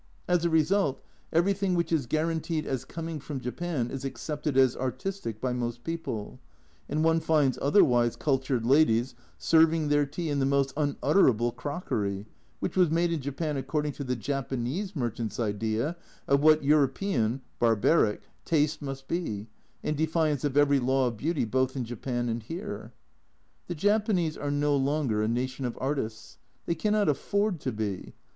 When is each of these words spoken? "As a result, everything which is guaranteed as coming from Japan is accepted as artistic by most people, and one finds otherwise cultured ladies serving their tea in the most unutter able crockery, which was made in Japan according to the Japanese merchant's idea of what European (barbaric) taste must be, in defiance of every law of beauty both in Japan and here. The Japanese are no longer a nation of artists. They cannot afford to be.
"As 0.35 0.43
a 0.43 0.49
result, 0.49 0.99
everything 1.31 1.75
which 1.75 1.91
is 1.91 2.07
guaranteed 2.07 2.65
as 2.65 2.85
coming 2.85 3.19
from 3.19 3.39
Japan 3.39 3.91
is 3.91 4.03
accepted 4.03 4.57
as 4.57 4.75
artistic 4.75 5.39
by 5.39 5.53
most 5.53 5.83
people, 5.83 6.39
and 6.89 7.03
one 7.03 7.19
finds 7.19 7.59
otherwise 7.61 8.15
cultured 8.15 8.65
ladies 8.65 9.13
serving 9.37 9.89
their 9.89 10.07
tea 10.07 10.31
in 10.31 10.39
the 10.39 10.45
most 10.47 10.73
unutter 10.75 11.29
able 11.29 11.51
crockery, 11.51 12.25
which 12.59 12.75
was 12.75 12.89
made 12.89 13.13
in 13.13 13.21
Japan 13.21 13.57
according 13.57 13.91
to 13.91 14.03
the 14.03 14.15
Japanese 14.15 14.95
merchant's 14.95 15.39
idea 15.39 15.95
of 16.27 16.41
what 16.41 16.63
European 16.63 17.41
(barbaric) 17.59 18.23
taste 18.43 18.81
must 18.81 19.07
be, 19.07 19.45
in 19.83 19.93
defiance 19.93 20.43
of 20.43 20.57
every 20.57 20.79
law 20.79 21.05
of 21.09 21.17
beauty 21.17 21.45
both 21.45 21.75
in 21.75 21.85
Japan 21.85 22.27
and 22.27 22.41
here. 22.41 22.91
The 23.67 23.75
Japanese 23.75 24.35
are 24.35 24.49
no 24.49 24.75
longer 24.75 25.21
a 25.21 25.27
nation 25.27 25.63
of 25.63 25.77
artists. 25.79 26.39
They 26.65 26.73
cannot 26.73 27.07
afford 27.07 27.59
to 27.59 27.71
be. 27.71 28.15